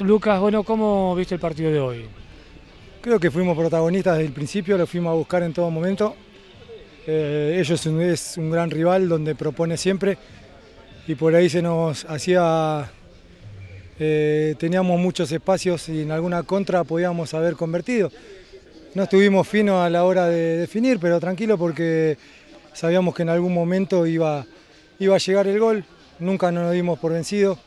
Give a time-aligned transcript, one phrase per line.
[0.00, 2.06] Lucas, bueno, ¿cómo viste el partido de hoy?
[3.00, 6.16] Creo que fuimos protagonistas desde el principio, lo fuimos a buscar en todo momento.
[7.06, 10.18] Eh, ellos es un gran rival donde propone siempre
[11.06, 12.90] y por ahí se nos hacía,
[14.00, 18.10] eh, teníamos muchos espacios y en alguna contra podíamos haber convertido.
[18.96, 22.18] No estuvimos finos a la hora de definir, pero tranquilo porque
[22.72, 24.44] sabíamos que en algún momento iba,
[24.98, 25.84] iba a llegar el gol,
[26.18, 27.60] nunca nos dimos por vencidos.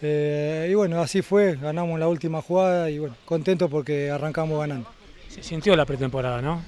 [0.00, 4.88] Eh, y bueno, así fue, ganamos la última jugada y bueno, contento porque arrancamos ganando.
[5.28, 6.62] Se sintió la pretemporada, ¿no?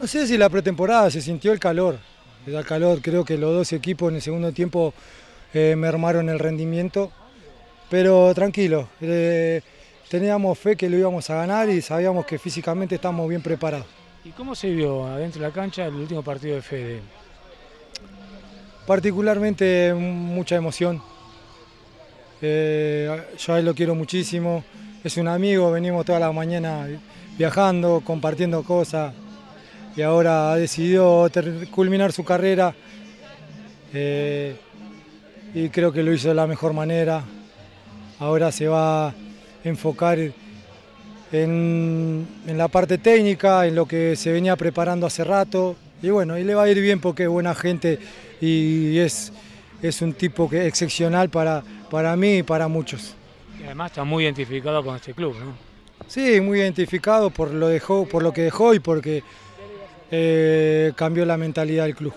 [0.00, 1.98] No sé si la pretemporada, se sintió el calor.
[2.46, 4.94] El calor, creo que los dos equipos en el segundo tiempo
[5.52, 7.12] eh, mermaron el rendimiento,
[7.90, 9.60] pero tranquilo, eh,
[10.08, 13.86] teníamos fe que lo íbamos a ganar y sabíamos que físicamente estamos bien preparados.
[14.24, 17.00] ¿Y cómo se vio adentro de la cancha el último partido de Fede?
[18.86, 21.02] Particularmente mucha emoción,
[22.42, 24.64] eh, yo a él lo quiero muchísimo,
[25.04, 26.86] es un amigo, venimos toda la mañana
[27.36, 29.14] viajando, compartiendo cosas.
[29.96, 31.28] Y ahora ha decidido
[31.70, 32.74] culminar su carrera.
[33.92, 34.56] Eh,
[35.54, 37.24] y creo que lo hizo de la mejor manera.
[38.18, 39.14] Ahora se va a
[39.64, 40.18] enfocar
[41.32, 45.76] en, en la parte técnica, en lo que se venía preparando hace rato.
[46.02, 47.98] Y bueno, y le va a ir bien porque es buena gente
[48.40, 49.32] y es
[49.82, 53.14] es un tipo que, excepcional para, para mí y para muchos.
[53.58, 55.52] Y además está muy identificado con este club, ¿no?
[56.06, 59.22] Sí, muy identificado por lo, dejó, por lo que dejó y porque
[60.10, 62.14] eh, cambió la mentalidad del club.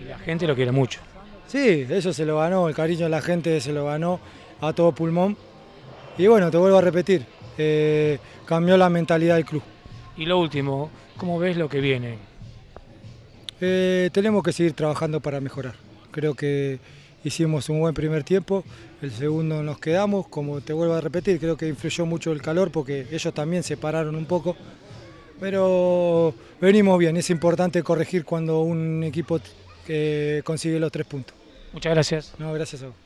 [0.00, 1.00] Y la gente lo quiere mucho.
[1.46, 4.20] Sí, eso se lo ganó, el cariño de la gente se lo ganó
[4.60, 5.36] a todo pulmón.
[6.18, 7.26] Y bueno, te vuelvo a repetir,
[7.58, 9.62] eh, cambió la mentalidad del club.
[10.16, 12.18] Y lo último, ¿cómo ves lo que viene?
[13.60, 15.74] Eh, tenemos que seguir trabajando para mejorar.
[16.10, 16.78] Creo que
[17.26, 18.64] hicimos un buen primer tiempo,
[19.02, 22.70] el segundo nos quedamos, como te vuelvo a repetir, creo que influyó mucho el calor
[22.70, 24.56] porque ellos también se pararon un poco,
[25.40, 29.40] pero venimos bien, es importante corregir cuando un equipo
[29.88, 31.34] eh, consigue los tres puntos.
[31.72, 32.34] Muchas gracias.
[32.38, 33.05] No, gracias a vos.